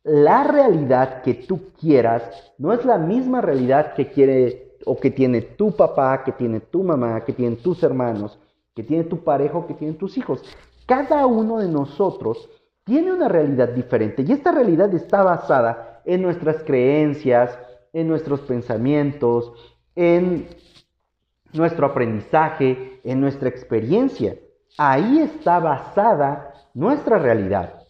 la 0.04 0.44
realidad 0.44 1.24
que 1.24 1.34
tú 1.34 1.72
quieras 1.80 2.54
no 2.60 2.72
es 2.72 2.86
la 2.86 3.00
misma 3.00 3.42
realidad 3.42 3.96
que 3.96 4.12
quiere 4.12 4.76
o 4.86 4.96
que 5.00 5.10
tiene 5.10 5.42
tu 5.42 5.72
papá, 5.72 6.24
que 6.24 6.34
tiene 6.34 6.60
tu 6.60 6.84
mamá, 6.84 7.26
que 7.26 7.34
tienen 7.34 7.58
tus 7.58 7.82
hermanos, 7.82 8.38
que 8.76 8.84
tiene 8.84 9.06
tu 9.06 9.24
pareja 9.24 9.66
que 9.66 9.74
tienen 9.74 9.98
tus 9.98 10.20
hijos. 10.20 10.44
Cada 10.86 11.26
uno 11.26 11.58
de 11.58 11.68
nosotros 11.68 12.48
tiene 12.84 13.12
una 13.12 13.28
realidad 13.28 13.70
diferente 13.70 14.22
y 14.22 14.32
esta 14.32 14.52
realidad 14.52 14.94
está 14.94 15.24
basada 15.24 16.04
en 16.06 16.22
nuestras 16.22 16.62
creencias, 16.64 17.58
en 17.92 18.08
nuestros 18.08 18.42
pensamientos, 18.42 19.71
en 19.96 20.48
nuestro 21.54 21.88
aprendizaje, 21.88 23.00
en 23.04 23.20
nuestra 23.20 23.50
experiencia. 23.50 24.36
Ahí 24.78 25.20
está 25.20 25.60
basada 25.60 26.54
nuestra 26.74 27.18
realidad. 27.18 27.84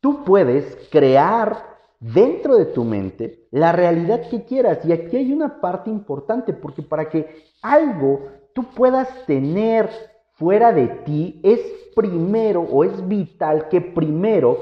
Tú 0.00 0.24
puedes 0.24 0.88
crear 0.90 1.78
dentro 2.00 2.56
de 2.56 2.66
tu 2.66 2.84
mente 2.84 3.46
la 3.50 3.72
realidad 3.72 4.28
que 4.28 4.44
quieras. 4.44 4.84
Y 4.84 4.92
aquí 4.92 5.16
hay 5.16 5.32
una 5.32 5.60
parte 5.60 5.90
importante, 5.90 6.52
porque 6.52 6.82
para 6.82 7.08
que 7.08 7.44
algo 7.62 8.28
tú 8.54 8.64
puedas 8.74 9.08
tener 9.26 9.90
fuera 10.34 10.72
de 10.72 10.86
ti, 10.86 11.40
es 11.42 11.60
primero 11.94 12.62
o 12.62 12.84
es 12.84 13.06
vital 13.08 13.68
que 13.68 13.80
primero 13.80 14.58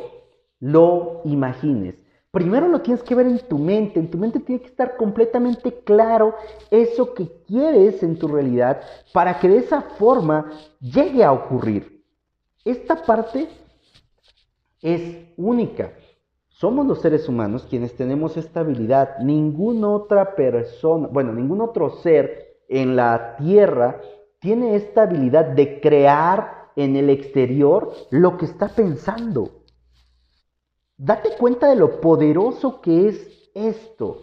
lo 0.58 1.20
imagines. 1.24 1.96
Primero 2.36 2.68
lo 2.68 2.82
tienes 2.82 3.02
que 3.02 3.14
ver 3.14 3.28
en 3.28 3.38
tu 3.38 3.56
mente, 3.56 3.98
en 3.98 4.10
tu 4.10 4.18
mente 4.18 4.40
tiene 4.40 4.60
que 4.60 4.68
estar 4.68 4.98
completamente 4.98 5.72
claro 5.72 6.34
eso 6.70 7.14
que 7.14 7.26
quieres 7.46 8.02
en 8.02 8.18
tu 8.18 8.28
realidad 8.28 8.82
para 9.14 9.38
que 9.40 9.48
de 9.48 9.56
esa 9.56 9.80
forma 9.80 10.52
llegue 10.78 11.24
a 11.24 11.32
ocurrir. 11.32 12.04
Esta 12.62 12.94
parte 12.96 13.48
es 14.82 15.16
única. 15.38 15.92
Somos 16.48 16.84
los 16.84 17.00
seres 17.00 17.26
humanos 17.26 17.66
quienes 17.70 17.96
tenemos 17.96 18.36
esta 18.36 18.60
habilidad. 18.60 19.16
Ninguna 19.20 19.88
otra 19.88 20.36
persona, 20.36 21.08
bueno, 21.10 21.32
ningún 21.32 21.62
otro 21.62 21.88
ser 22.02 22.58
en 22.68 22.96
la 22.96 23.36
tierra 23.38 24.02
tiene 24.40 24.76
esta 24.76 25.04
habilidad 25.04 25.46
de 25.46 25.80
crear 25.80 26.68
en 26.76 26.96
el 26.96 27.08
exterior 27.08 27.94
lo 28.10 28.36
que 28.36 28.44
está 28.44 28.68
pensando. 28.68 29.62
Date 30.98 31.30
cuenta 31.38 31.68
de 31.68 31.76
lo 31.76 32.00
poderoso 32.00 32.80
que 32.80 33.08
es 33.08 33.50
esto. 33.54 34.22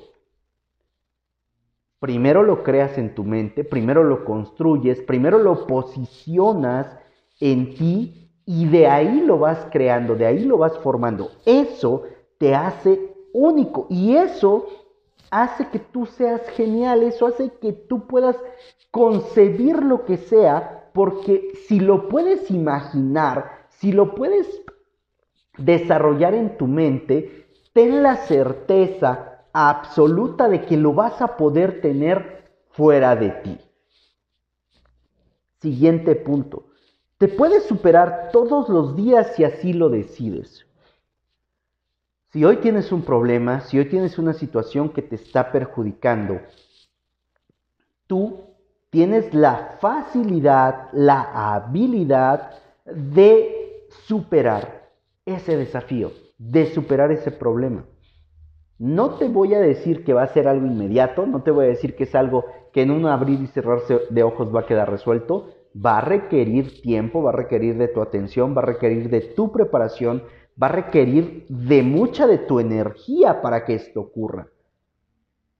Primero 1.99 2.43
lo 2.43 2.63
creas 2.63 2.97
en 2.97 3.13
tu 3.13 3.23
mente, 3.23 3.63
primero 3.63 4.03
lo 4.03 4.25
construyes, 4.25 5.01
primero 5.01 5.37
lo 5.37 5.67
posicionas 5.67 6.87
en 7.39 7.75
ti 7.75 8.31
y 8.45 8.65
de 8.67 8.87
ahí 8.87 9.21
lo 9.21 9.39
vas 9.39 9.67
creando, 9.71 10.15
de 10.15 10.25
ahí 10.25 10.43
lo 10.43 10.57
vas 10.57 10.77
formando. 10.79 11.31
Eso 11.45 12.03
te 12.37 12.55
hace 12.55 13.13
único 13.33 13.87
y 13.89 14.15
eso 14.15 14.65
hace 15.29 15.67
que 15.69 15.79
tú 15.79 16.05
seas 16.05 16.41
genial, 16.49 17.03
eso 17.03 17.27
hace 17.27 17.51
que 17.61 17.71
tú 17.71 18.05
puedas 18.07 18.35
concebir 18.91 19.81
lo 19.81 20.05
que 20.05 20.17
sea, 20.17 20.89
porque 20.93 21.53
si 21.67 21.79
lo 21.79 22.09
puedes 22.09 22.51
imaginar, 22.51 23.67
si 23.69 23.91
lo 23.91 24.13
puedes 24.13 24.63
desarrollar 25.57 26.33
en 26.33 26.57
tu 26.57 26.67
mente, 26.67 27.47
ten 27.73 28.03
la 28.03 28.17
certeza 28.17 29.43
absoluta 29.53 30.47
de 30.47 30.65
que 30.65 30.77
lo 30.77 30.93
vas 30.93 31.21
a 31.21 31.37
poder 31.37 31.81
tener 31.81 32.51
fuera 32.71 33.15
de 33.15 33.29
ti. 33.29 33.59
Siguiente 35.59 36.15
punto. 36.15 36.65
Te 37.17 37.27
puedes 37.27 37.63
superar 37.63 38.29
todos 38.31 38.67
los 38.67 38.95
días 38.95 39.33
si 39.35 39.43
así 39.43 39.73
lo 39.73 39.89
decides. 39.89 40.65
Si 42.31 42.43
hoy 42.43 42.57
tienes 42.57 42.91
un 42.91 43.03
problema, 43.03 43.61
si 43.61 43.77
hoy 43.77 43.85
tienes 43.85 44.17
una 44.17 44.33
situación 44.33 44.89
que 44.89 45.03
te 45.03 45.15
está 45.15 45.51
perjudicando, 45.51 46.41
tú 48.07 48.39
tienes 48.89 49.33
la 49.33 49.77
facilidad, 49.79 50.89
la 50.93 51.53
habilidad 51.55 52.51
de 52.85 53.87
superar 54.05 54.82
ese 55.25 55.57
desafío, 55.57 56.11
de 56.37 56.65
superar 56.67 57.11
ese 57.11 57.31
problema. 57.31 57.85
No 58.79 59.11
te 59.11 59.27
voy 59.27 59.53
a 59.53 59.59
decir 59.59 60.03
que 60.03 60.13
va 60.13 60.23
a 60.23 60.33
ser 60.33 60.47
algo 60.47 60.65
inmediato, 60.65 61.25
no 61.25 61.43
te 61.43 61.51
voy 61.51 61.65
a 61.65 61.69
decir 61.69 61.95
que 61.95 62.03
es 62.03 62.15
algo 62.15 62.45
que 62.73 62.81
en 62.81 62.91
un 62.91 63.05
abrir 63.05 63.39
y 63.39 63.47
cerrarse 63.47 64.01
de 64.09 64.23
ojos 64.23 64.53
va 64.53 64.61
a 64.61 64.65
quedar 64.65 64.89
resuelto, 64.89 65.49
va 65.73 65.99
a 65.99 66.01
requerir 66.01 66.81
tiempo, 66.81 67.23
va 67.23 67.29
a 67.29 67.35
requerir 67.35 67.77
de 67.77 67.87
tu 67.87 68.01
atención, 68.01 68.55
va 68.55 68.61
a 68.61 68.65
requerir 68.65 69.09
de 69.09 69.21
tu 69.21 69.51
preparación, 69.51 70.23
va 70.61 70.67
a 70.67 70.71
requerir 70.71 71.45
de 71.47 71.83
mucha 71.83 72.27
de 72.27 72.39
tu 72.39 72.59
energía 72.59 73.41
para 73.41 73.63
que 73.65 73.75
esto 73.75 74.01
ocurra. 74.01 74.47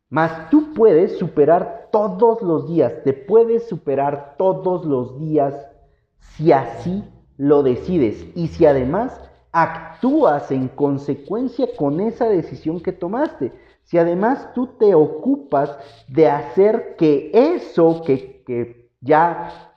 Mas 0.09 0.49
tú 0.49 0.73
puedes 0.73 1.17
superar 1.17 1.89
todos 1.91 2.41
los 2.41 2.67
días, 2.67 3.03
te 3.03 3.13
puedes 3.13 3.67
superar 3.67 4.35
todos 4.37 4.85
los 4.85 5.19
días 5.19 5.55
si 6.19 6.51
así 6.51 7.03
lo 7.37 7.63
decides 7.63 8.27
y 8.35 8.47
si 8.47 8.65
además 8.65 9.19
actúas 9.53 10.51
en 10.51 10.67
consecuencia 10.67 11.67
con 11.77 12.01
esa 12.01 12.27
decisión 12.27 12.81
que 12.81 12.91
tomaste. 12.91 13.53
Si 13.83 13.97
además 13.97 14.51
tú 14.53 14.67
te 14.79 14.95
ocupas 14.95 15.77
de 16.07 16.27
hacer 16.27 16.95
que 16.97 17.29
eso 17.33 18.01
que, 18.03 18.43
que 18.45 18.89
ya 18.99 19.71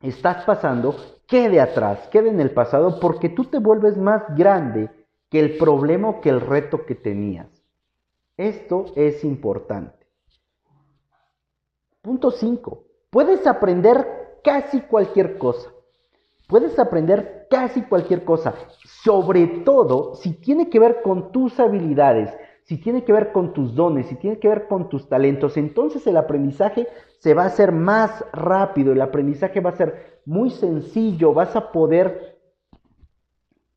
estás 0.00 0.44
pasando 0.44 0.96
quede 1.26 1.60
atrás, 1.60 2.08
quede 2.10 2.30
en 2.30 2.40
el 2.40 2.50
pasado, 2.50 2.98
porque 3.00 3.28
tú 3.28 3.44
te 3.44 3.58
vuelves 3.58 3.96
más 3.96 4.22
grande 4.34 4.90
que 5.28 5.40
el 5.40 5.56
problema 5.58 6.08
o 6.08 6.20
que 6.20 6.30
el 6.30 6.40
reto 6.40 6.86
que 6.86 6.94
tenías. 6.94 7.48
Esto 8.36 8.86
es 8.96 9.24
importante. 9.24 10.06
Punto 12.00 12.30
5. 12.30 12.82
Puedes 13.10 13.46
aprender 13.46 14.40
casi 14.42 14.80
cualquier 14.80 15.38
cosa. 15.38 15.73
Puedes 16.46 16.78
aprender 16.78 17.46
casi 17.50 17.82
cualquier 17.82 18.24
cosa, 18.24 18.54
sobre 19.02 19.46
todo 19.64 20.14
si 20.14 20.32
tiene 20.32 20.68
que 20.68 20.78
ver 20.78 21.00
con 21.02 21.32
tus 21.32 21.58
habilidades, 21.58 22.30
si 22.64 22.78
tiene 22.78 23.04
que 23.04 23.12
ver 23.12 23.32
con 23.32 23.52
tus 23.52 23.74
dones, 23.74 24.06
si 24.06 24.16
tiene 24.16 24.38
que 24.38 24.48
ver 24.48 24.68
con 24.68 24.88
tus 24.88 25.08
talentos, 25.08 25.56
entonces 25.56 26.06
el 26.06 26.16
aprendizaje 26.16 26.88
se 27.18 27.34
va 27.34 27.44
a 27.44 27.46
hacer 27.46 27.72
más 27.72 28.24
rápido, 28.32 28.92
el 28.92 29.00
aprendizaje 29.00 29.60
va 29.60 29.70
a 29.70 29.76
ser 29.76 30.20
muy 30.26 30.50
sencillo, 30.50 31.32
vas 31.32 31.56
a 31.56 31.72
poder 31.72 32.38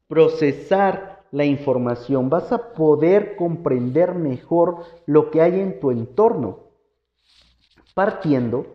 procesar 0.07 1.23
la 1.31 1.45
información, 1.45 2.29
vas 2.29 2.51
a 2.51 2.73
poder 2.73 3.35
comprender 3.35 4.15
mejor 4.15 4.83
lo 5.05 5.31
que 5.31 5.41
hay 5.41 5.59
en 5.59 5.79
tu 5.79 5.91
entorno, 5.91 6.59
partiendo 7.93 8.67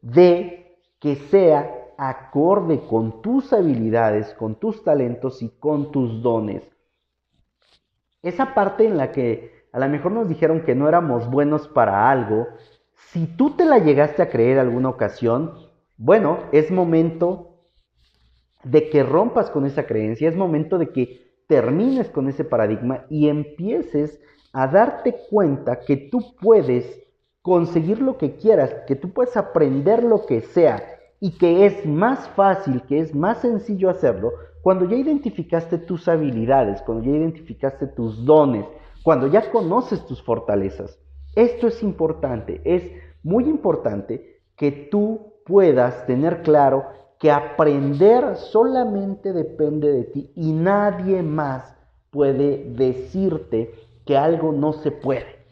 de 0.00 0.78
que 0.98 1.16
sea 1.16 1.87
acorde 1.98 2.80
con 2.88 3.20
tus 3.20 3.52
habilidades, 3.52 4.32
con 4.34 4.54
tus 4.54 4.84
talentos 4.84 5.42
y 5.42 5.48
con 5.48 5.90
tus 5.90 6.22
dones. 6.22 6.62
Esa 8.22 8.54
parte 8.54 8.86
en 8.86 8.96
la 8.96 9.10
que 9.10 9.66
a 9.72 9.80
lo 9.80 9.88
mejor 9.88 10.12
nos 10.12 10.28
dijeron 10.28 10.62
que 10.62 10.76
no 10.76 10.88
éramos 10.88 11.28
buenos 11.28 11.66
para 11.66 12.08
algo, 12.10 12.46
si 13.10 13.26
tú 13.26 13.50
te 13.50 13.64
la 13.64 13.78
llegaste 13.78 14.22
a 14.22 14.30
creer 14.30 14.60
alguna 14.60 14.88
ocasión, 14.88 15.54
bueno, 15.96 16.38
es 16.52 16.70
momento 16.70 17.56
de 18.62 18.88
que 18.90 19.02
rompas 19.02 19.50
con 19.50 19.66
esa 19.66 19.84
creencia, 19.84 20.28
es 20.28 20.36
momento 20.36 20.78
de 20.78 20.90
que 20.90 21.42
termines 21.48 22.08
con 22.10 22.28
ese 22.28 22.44
paradigma 22.44 23.06
y 23.10 23.28
empieces 23.28 24.20
a 24.52 24.68
darte 24.68 25.16
cuenta 25.30 25.80
que 25.80 25.96
tú 25.96 26.36
puedes 26.40 27.02
conseguir 27.42 28.00
lo 28.00 28.18
que 28.18 28.36
quieras, 28.36 28.72
que 28.86 28.94
tú 28.94 29.12
puedes 29.12 29.36
aprender 29.36 30.04
lo 30.04 30.26
que 30.26 30.42
sea 30.42 30.97
y 31.20 31.32
que 31.32 31.66
es 31.66 31.84
más 31.86 32.28
fácil, 32.30 32.82
que 32.82 33.00
es 33.00 33.14
más 33.14 33.38
sencillo 33.38 33.90
hacerlo 33.90 34.32
cuando 34.62 34.84
ya 34.84 34.96
identificaste 34.96 35.78
tus 35.78 36.08
habilidades, 36.08 36.82
cuando 36.82 37.04
ya 37.04 37.16
identificaste 37.16 37.86
tus 37.86 38.24
dones, 38.24 38.66
cuando 39.02 39.26
ya 39.26 39.50
conoces 39.50 40.04
tus 40.06 40.22
fortalezas. 40.22 40.98
Esto 41.34 41.68
es 41.68 41.82
importante, 41.82 42.60
es 42.64 42.82
muy 43.22 43.44
importante 43.44 44.42
que 44.56 44.70
tú 44.70 45.34
puedas 45.44 46.06
tener 46.06 46.42
claro 46.42 46.84
que 47.18 47.30
aprender 47.30 48.36
solamente 48.36 49.32
depende 49.32 49.90
de 49.90 50.04
ti 50.04 50.32
y 50.36 50.52
nadie 50.52 51.22
más 51.22 51.74
puede 52.10 52.64
decirte 52.74 53.72
que 54.04 54.16
algo 54.16 54.52
no 54.52 54.72
se 54.72 54.90
puede, 54.90 55.44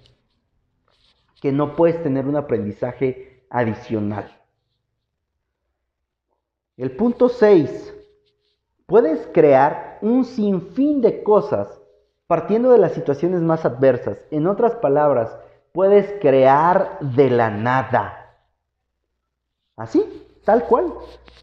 que 1.41 1.53
no 1.53 1.75
puedes 1.77 2.03
tener 2.03 2.27
un 2.27 2.37
aprendizaje 2.37 3.45
adicional. 3.51 4.36
El 6.77 6.91
punto 6.93 7.29
6. 7.31 7.95
Puedes 8.87 9.27
crear 9.33 9.99
un 10.03 10.25
sinfín 10.25 11.01
de 11.01 11.23
cosas 11.23 11.81
partiendo 12.27 12.71
de 12.71 12.79
las 12.79 12.93
situaciones 12.93 13.41
más 13.41 13.65
adversas. 13.65 14.19
En 14.31 14.47
otras 14.47 14.75
palabras, 14.77 15.35
puedes 15.73 16.21
crear 16.21 16.99
de 17.01 17.31
la 17.31 17.51
nada. 17.51 18.37
Así, 19.77 20.05
tal 20.45 20.65
cual. 20.65 20.93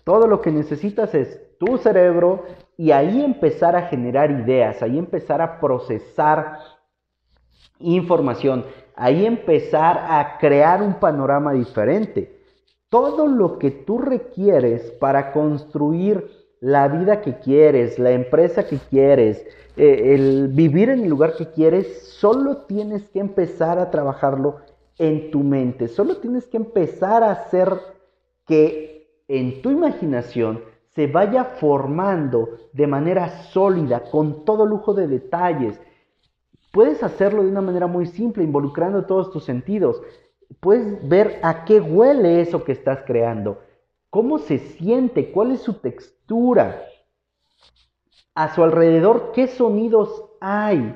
Todo 0.03 0.27
lo 0.27 0.41
que 0.41 0.51
necesitas 0.51 1.15
es 1.15 1.57
tu 1.57 1.77
cerebro 1.77 2.45
y 2.77 2.91
ahí 2.91 3.23
empezar 3.23 3.75
a 3.75 3.87
generar 3.87 4.29
ideas, 4.31 4.81
ahí 4.81 4.97
empezar 4.97 5.41
a 5.41 5.59
procesar 5.59 6.59
información, 7.79 8.65
ahí 8.95 9.25
empezar 9.25 9.97
a 9.97 10.37
crear 10.37 10.81
un 10.81 10.95
panorama 10.95 11.53
diferente. 11.53 12.32
Todo 12.93 13.25
lo 13.25 13.57
que 13.57 13.71
tú 13.71 13.97
requieres 13.97 14.91
para 14.91 15.31
construir 15.31 16.29
la 16.59 16.87
vida 16.87 17.21
que 17.21 17.39
quieres, 17.39 17.97
la 17.97 18.11
empresa 18.11 18.67
que 18.67 18.77
quieres, 18.77 19.43
eh, 19.75 20.13
el 20.13 20.49
vivir 20.49 20.89
en 20.89 20.99
el 20.99 21.09
lugar 21.09 21.35
que 21.35 21.49
quieres, 21.49 22.03
solo 22.03 22.57
tienes 22.67 23.09
que 23.09 23.19
empezar 23.19 23.79
a 23.79 23.89
trabajarlo 23.89 24.57
en 24.99 25.31
tu 25.31 25.39
mente, 25.39 25.87
solo 25.87 26.17
tienes 26.17 26.45
que 26.45 26.57
empezar 26.57 27.23
a 27.23 27.31
hacer 27.31 27.79
que 28.45 29.07
en 29.27 29.63
tu 29.63 29.71
imaginación 29.71 30.61
se 30.89 31.07
vaya 31.07 31.45
formando 31.45 32.47
de 32.73 32.85
manera 32.85 33.41
sólida, 33.45 34.03
con 34.11 34.45
todo 34.45 34.67
lujo 34.67 34.93
de 34.93 35.07
detalles. 35.07 35.81
Puedes 36.71 37.01
hacerlo 37.01 37.41
de 37.41 37.49
una 37.49 37.61
manera 37.61 37.87
muy 37.87 38.05
simple, 38.05 38.43
involucrando 38.43 39.05
todos 39.05 39.31
tus 39.31 39.45
sentidos. 39.45 39.99
Puedes 40.59 41.07
ver 41.07 41.39
a 41.43 41.65
qué 41.65 41.79
huele 41.79 42.41
eso 42.41 42.63
que 42.63 42.71
estás 42.71 43.03
creando, 43.05 43.61
cómo 44.09 44.37
se 44.37 44.59
siente, 44.59 45.31
cuál 45.31 45.51
es 45.51 45.61
su 45.61 45.73
textura, 45.73 46.83
a 48.35 48.53
su 48.53 48.63
alrededor, 48.63 49.31
¿qué 49.33 49.47
sonidos 49.47 50.23
hay? 50.41 50.95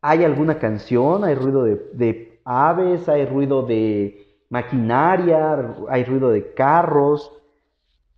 ¿Hay 0.00 0.24
alguna 0.24 0.58
canción? 0.58 1.24
¿Hay 1.24 1.34
ruido 1.34 1.64
de, 1.64 2.40
aves? 2.44 3.08
¿Hay 3.08 3.26
ruido 3.26 3.62
de 3.62 4.26
maquinaria? 4.48 5.76
¿Hay 5.88 6.04
ruido 6.04 6.30
de 6.30 6.54
carros? 6.54 7.30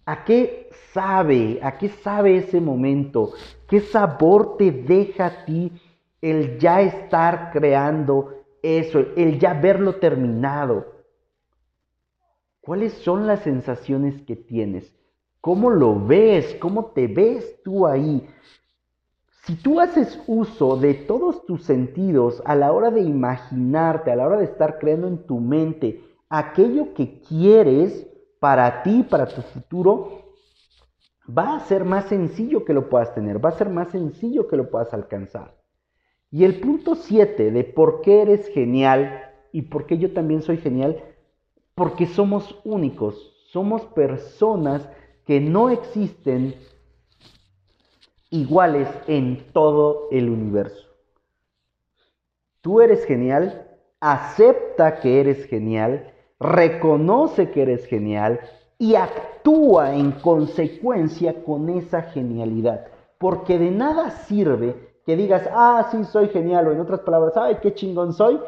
¿A 0.07 0.25
qué 0.25 0.71
sabe? 0.93 1.59
¿A 1.63 1.77
qué 1.79 1.89
sabe 1.89 2.37
ese 2.37 2.61
momento? 2.61 3.33
¿Qué 3.69 3.81
sabor 3.81 4.57
te 4.57 4.71
deja 4.71 5.27
a 5.27 5.45
ti 5.45 5.73
el 6.21 6.59
ya 6.59 6.81
estar 6.81 7.51
creando 7.53 8.44
eso, 8.65 8.99
el 9.17 9.39
ya 9.39 9.55
verlo 9.55 9.97
terminado? 9.97 10.87
¿Cuáles 12.61 12.95
son 12.95 13.27
las 13.27 13.41
sensaciones 13.41 14.23
que 14.23 14.37
tienes? 14.37 14.91
¿Cómo 15.41 15.69
lo 15.69 16.03
ves? 16.07 16.57
¿Cómo 16.59 16.87
te 16.87 17.07
ves 17.07 17.61
tú 17.63 17.87
ahí? 17.87 18.27
Si 19.45 19.57
tú 19.57 19.79
haces 19.79 20.19
uso 20.27 20.79
de 20.79 20.95
todos 20.95 21.45
tus 21.45 21.65
sentidos 21.65 22.43
a 22.47 22.55
la 22.55 22.73
hora 22.73 22.91
de 22.91 23.03
imaginarte, 23.03 24.11
a 24.11 24.17
la 24.17 24.27
hora 24.27 24.39
de 24.39 24.45
estar 24.45 24.79
creando 24.79 25.07
en 25.07 25.27
tu 25.27 25.39
mente 25.39 26.03
aquello 26.31 26.95
que 26.95 27.21
quieres 27.21 28.07
para 28.41 28.83
ti, 28.83 29.03
para 29.03 29.27
tu 29.27 29.43
futuro, 29.43 30.25
va 31.29 31.57
a 31.57 31.61
ser 31.61 31.85
más 31.85 32.07
sencillo 32.07 32.65
que 32.65 32.73
lo 32.73 32.89
puedas 32.89 33.15
tener, 33.15 33.45
va 33.45 33.51
a 33.51 33.59
ser 33.59 33.69
más 33.69 33.89
sencillo 33.89 34.49
que 34.49 34.57
lo 34.57 34.71
puedas 34.71 34.95
alcanzar. 34.95 35.55
Y 36.35 36.43
el 36.43 36.59
punto 36.59 36.97
7 36.97 37.53
de 37.53 37.63
por 37.63 38.01
qué 38.01 38.23
eres 38.23 38.49
genial 38.49 39.31
y 39.53 39.63
por 39.63 39.87
qué 39.87 39.99
yo 39.99 40.13
también 40.13 40.43
soy 40.43 40.57
genial, 40.57 41.01
porque 41.77 42.07
somos 42.07 42.61
únicos, 42.65 43.33
somos 43.53 43.83
personas 43.83 44.89
que 45.27 45.39
no 45.39 45.71
existen 45.71 46.57
iguales 48.31 48.89
en 49.07 49.47
todo 49.53 50.09
el 50.11 50.29
universo. 50.29 50.89
Tú 52.63 52.81
eres 52.81 53.05
genial, 53.05 53.71
acepta 54.01 54.99
que 54.99 55.21
eres 55.21 55.45
genial, 55.45 56.15
reconoce 56.41 57.53
que 57.53 57.63
eres 57.63 57.87
genial 57.87 58.41
y 58.77 58.97
actúa 58.97 59.95
en 59.95 60.11
consecuencia 60.11 61.45
con 61.45 61.69
esa 61.69 62.03
genialidad. 62.03 62.89
Porque 63.19 63.57
de 63.57 63.71
nada 63.71 64.11
sirve 64.11 64.94
que 65.05 65.17
digas, 65.17 65.49
ah, 65.53 65.89
sí, 65.91 66.05
soy 66.05 66.29
genial, 66.29 66.67
o 66.69 66.73
en 66.73 66.81
otras 66.81 67.01
palabras, 67.01 67.37
ay, 67.37 67.59
qué 67.63 67.75
chingón 67.75 68.13
soy, 68.13 68.41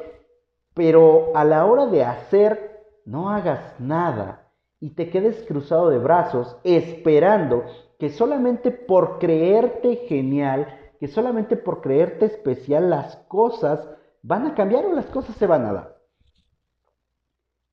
pero 0.74 1.32
a 1.34 1.44
la 1.44 1.64
hora 1.66 1.86
de 1.86 2.04
hacer, 2.04 2.76
no 3.04 3.30
hagas 3.30 3.78
nada 3.78 4.46
y 4.80 4.90
te 4.90 5.10
quedes 5.10 5.42
cruzado 5.46 5.88
de 5.90 5.98
brazos 5.98 6.56
esperando 6.64 7.64
que 7.98 8.10
solamente 8.10 8.70
por 8.70 9.18
creerte 9.18 9.96
genial, 10.08 10.92
que 11.00 11.08
solamente 11.08 11.56
por 11.56 11.80
creerte 11.80 12.26
especial 12.26 12.90
las 12.90 13.16
cosas 13.28 13.88
van 14.22 14.46
a 14.46 14.54
cambiar 14.54 14.84
o 14.84 14.92
las 14.92 15.06
cosas 15.06 15.36
se 15.36 15.46
van 15.46 15.64
a 15.64 15.72
dar. 15.72 15.96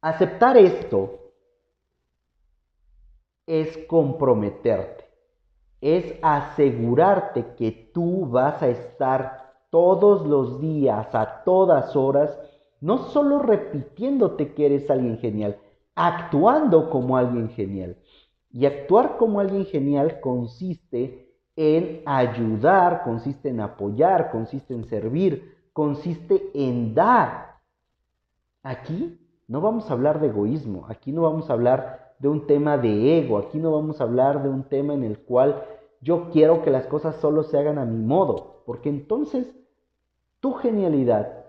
Aceptar 0.02 0.58
esto 0.58 1.20
es 3.46 3.78
comprometerte, 3.88 5.03
es 5.84 6.16
asegurarte 6.22 7.46
que 7.58 7.92
tú 7.94 8.26
vas 8.28 8.64
a 8.64 8.70
estar 8.70 9.52
todos 9.70 10.26
los 10.26 10.62
días, 10.62 11.14
a 11.14 11.44
todas 11.44 11.94
horas, 11.98 12.40
no 12.80 13.10
solo 13.10 13.40
repitiéndote 13.40 14.54
que 14.54 14.66
eres 14.66 14.90
alguien 14.90 15.18
genial, 15.18 15.58
actuando 15.94 16.90
como 16.90 17.18
alguien 17.18 17.50
genial. 17.50 17.98
Y 18.50 18.66
actuar 18.66 19.18
como 19.18 19.42
alguien 19.42 19.66
genial 19.66 20.22
consiste 20.22 21.36
en 21.58 22.02
ayudar, 22.06 23.04
consiste 23.04 23.50
en 23.50 23.60
apoyar, 23.60 24.32
consiste 24.32 24.74
en 24.74 24.86
servir, 24.86 25.58
consiste 25.74 26.50
en 26.54 26.96
dar. 26.96 27.58
Aquí 28.64 29.20
no 29.50 29.60
vamos 29.60 29.90
a 29.90 29.94
hablar 29.94 30.22
de 30.22 30.28
egoísmo, 30.28 30.86
aquí 30.88 31.12
no 31.12 31.24
vamos 31.24 31.50
a 31.50 31.54
hablar 31.54 32.03
de 32.24 32.30
un 32.30 32.48
tema 32.48 32.78
de 32.78 33.20
ego, 33.20 33.38
aquí 33.38 33.60
no 33.60 33.74
vamos 33.74 34.00
a 34.00 34.06
hablar 34.06 34.42
de 34.42 34.48
un 34.48 34.64
tema 34.64 34.94
en 34.94 35.04
el 35.04 35.20
cual 35.20 35.62
yo 36.00 36.30
quiero 36.32 36.62
que 36.62 36.72
las 36.72 36.88
cosas 36.88 37.18
solo 37.18 37.44
se 37.44 37.58
hagan 37.58 37.78
a 37.78 37.84
mi 37.84 38.02
modo, 38.02 38.64
porque 38.66 38.88
entonces 38.88 39.54
tu 40.40 40.54
genialidad 40.54 41.44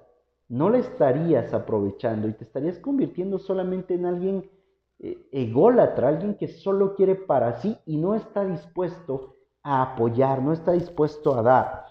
no 0.48 0.70
la 0.70 0.78
estarías 0.78 1.54
aprovechando 1.54 2.26
y 2.26 2.32
te 2.32 2.42
estarías 2.42 2.80
convirtiendo 2.80 3.38
solamente 3.38 3.94
en 3.94 4.04
alguien 4.04 4.50
eh, 4.98 5.28
ególatra, 5.30 6.08
alguien 6.08 6.34
que 6.34 6.48
solo 6.48 6.96
quiere 6.96 7.14
para 7.14 7.60
sí 7.60 7.78
y 7.86 7.96
no 7.96 8.16
está 8.16 8.44
dispuesto 8.44 9.36
a 9.62 9.80
apoyar, 9.80 10.42
no 10.42 10.52
está 10.52 10.72
dispuesto 10.72 11.36
a 11.36 11.42
dar. 11.42 11.84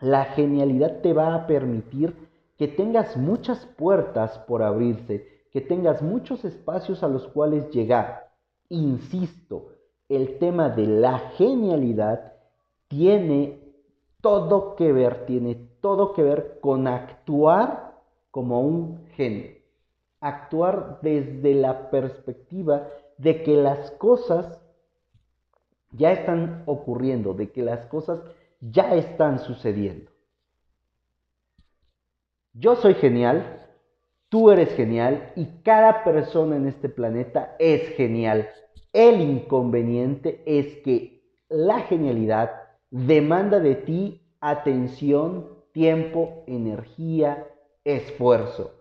La 0.00 0.24
genialidad 0.24 1.02
te 1.02 1.12
va 1.12 1.34
a 1.34 1.46
permitir 1.46 2.16
que 2.56 2.68
tengas 2.68 3.18
muchas 3.18 3.66
puertas 3.66 4.38
por 4.48 4.62
abrirse, 4.62 5.29
que 5.50 5.60
tengas 5.60 6.02
muchos 6.02 6.44
espacios 6.44 7.02
a 7.02 7.08
los 7.08 7.26
cuales 7.28 7.70
llegar. 7.70 8.30
Insisto, 8.68 9.72
el 10.08 10.38
tema 10.38 10.68
de 10.68 10.86
la 10.86 11.18
genialidad 11.36 12.32
tiene 12.88 13.60
todo 14.20 14.76
que 14.76 14.92
ver, 14.92 15.26
tiene 15.26 15.54
todo 15.80 16.12
que 16.12 16.22
ver 16.22 16.58
con 16.60 16.86
actuar 16.86 17.94
como 18.30 18.60
un 18.60 19.08
genio. 19.16 19.52
Actuar 20.20 20.98
desde 21.02 21.54
la 21.54 21.90
perspectiva 21.90 22.88
de 23.16 23.42
que 23.42 23.56
las 23.56 23.90
cosas 23.92 24.60
ya 25.92 26.12
están 26.12 26.62
ocurriendo, 26.66 27.34
de 27.34 27.50
que 27.50 27.62
las 27.62 27.86
cosas 27.86 28.20
ya 28.60 28.94
están 28.94 29.38
sucediendo. 29.38 30.10
Yo 32.52 32.76
soy 32.76 32.94
genial, 32.94 33.59
tú 34.30 34.50
eres 34.50 34.70
genial 34.74 35.32
y 35.36 35.44
cada 35.62 36.02
persona 36.02 36.56
en 36.56 36.66
este 36.66 36.88
planeta 36.88 37.54
es 37.58 37.90
genial. 37.90 38.48
El 38.92 39.20
inconveniente 39.20 40.42
es 40.46 40.78
que 40.78 41.22
la 41.48 41.80
genialidad 41.80 42.50
demanda 42.90 43.60
de 43.60 43.74
ti 43.74 44.22
atención, 44.40 45.48
tiempo, 45.72 46.44
energía, 46.46 47.46
esfuerzo. 47.84 48.72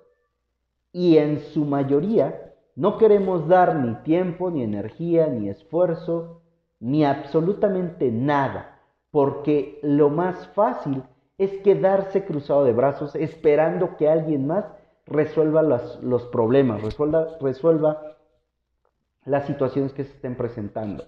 Y 0.91 1.17
en 1.17 1.39
su 1.39 1.65
mayoría 1.65 2.53
no 2.75 2.97
queremos 2.97 3.47
dar 3.47 3.75
ni 3.75 3.95
tiempo, 4.03 4.49
ni 4.49 4.63
energía, 4.63 5.27
ni 5.27 5.49
esfuerzo, 5.49 6.41
ni 6.79 7.03
absolutamente 7.03 8.11
nada, 8.11 8.79
porque 9.11 9.79
lo 9.83 10.09
más 10.09 10.47
fácil 10.49 11.03
es 11.37 11.57
quedarse 11.61 12.23
cruzado 12.25 12.63
de 12.63 12.73
brazos 12.73 13.15
esperando 13.15 13.97
que 13.97 14.07
alguien 14.07 14.47
más 14.47 14.65
resuelva 15.09 15.61
los, 15.61 16.23
problemas, 16.27 16.81
resuelva, 16.81 17.37
resuelva 17.41 18.01
las 19.25 19.45
situaciones 19.47 19.93
que 19.93 20.03
se 20.03 20.13
estén 20.13 20.35
presentando. 20.35 21.05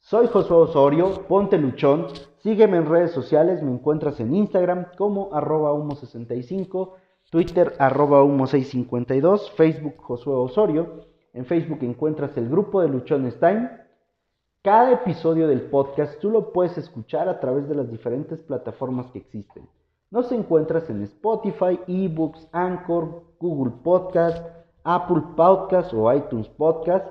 Soy 0.00 0.26
Josué 0.26 0.56
Osorio, 0.56 1.26
ponte 1.28 1.58
luchón, 1.58 2.08
sígueme 2.38 2.76
en 2.76 2.86
redes 2.86 3.12
sociales, 3.12 3.62
me 3.62 3.70
encuentras 3.70 4.18
en 4.20 4.34
Instagram 4.34 4.86
como 4.96 5.32
arroba 5.32 5.72
humo65, 5.72 6.94
Twitter 7.30 7.74
arroba 7.78 8.22
humo652, 8.24 9.52
Facebook 9.52 9.94
Josué 9.98 10.34
Osorio, 10.34 11.06
en 11.32 11.46
Facebook 11.46 11.78
encuentras 11.82 12.36
el 12.36 12.48
grupo 12.48 12.82
de 12.82 12.88
Luchones 12.88 13.38
Time, 13.38 13.70
cada 14.62 14.92
episodio 14.92 15.48
del 15.48 15.62
podcast 15.62 16.20
tú 16.20 16.30
lo 16.30 16.52
puedes 16.52 16.76
escuchar 16.78 17.28
a 17.28 17.40
través 17.40 17.68
de 17.68 17.74
las 17.74 17.90
diferentes 17.90 18.38
plataformas 18.40 19.10
que 19.10 19.18
existen. 19.18 19.68
Nos 20.12 20.30
encuentras 20.30 20.90
en 20.90 21.00
Spotify, 21.04 21.80
eBooks, 21.86 22.46
Anchor, 22.52 23.22
Google 23.40 23.72
Podcast, 23.82 24.46
Apple 24.84 25.22
Podcast 25.34 25.90
o 25.94 26.12
iTunes 26.12 26.50
Podcast. 26.50 27.06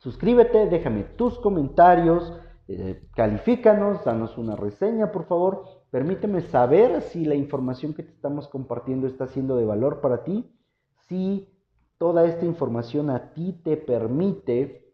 Suscríbete, 0.00 0.66
déjame 0.66 1.04
tus 1.04 1.38
comentarios, 1.38 2.36
eh, 2.66 3.06
califícanos, 3.14 4.04
danos 4.04 4.36
una 4.36 4.56
reseña 4.56 5.12
por 5.12 5.26
favor. 5.26 5.64
Permíteme 5.92 6.40
saber 6.40 7.02
si 7.02 7.24
la 7.24 7.36
información 7.36 7.94
que 7.94 8.02
te 8.02 8.10
estamos 8.10 8.48
compartiendo 8.48 9.06
está 9.06 9.28
siendo 9.28 9.54
de 9.54 9.64
valor 9.64 10.00
para 10.00 10.24
ti, 10.24 10.52
si 11.06 11.48
toda 11.98 12.24
esta 12.24 12.44
información 12.44 13.10
a 13.10 13.32
ti 13.32 13.52
te 13.62 13.76
permite 13.76 14.92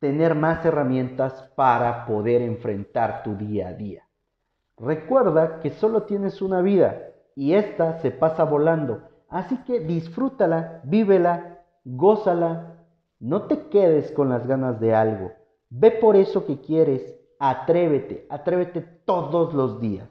tener 0.00 0.34
más 0.34 0.66
herramientas 0.66 1.50
para 1.56 2.04
poder 2.04 2.42
enfrentar 2.42 3.22
tu 3.22 3.36
día 3.36 3.68
a 3.68 3.72
día. 3.72 4.05
Recuerda 4.78 5.60
que 5.60 5.70
solo 5.70 6.02
tienes 6.02 6.42
una 6.42 6.60
vida 6.60 7.10
y 7.34 7.54
esta 7.54 7.98
se 8.00 8.10
pasa 8.10 8.44
volando, 8.44 9.02
así 9.28 9.56
que 9.64 9.80
disfrútala, 9.80 10.80
vívela, 10.84 11.62
gózala, 11.84 12.84
no 13.18 13.42
te 13.42 13.68
quedes 13.68 14.12
con 14.12 14.28
las 14.28 14.46
ganas 14.46 14.78
de 14.80 14.94
algo, 14.94 15.32
ve 15.70 15.90
por 15.90 16.16
eso 16.16 16.44
que 16.46 16.60
quieres, 16.60 17.18
atrévete, 17.38 18.26
atrévete 18.28 18.80
todos 18.80 19.54
los 19.54 19.80
días. 19.80 20.08